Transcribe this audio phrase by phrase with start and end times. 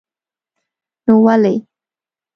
[1.05, 1.55] نو ولې.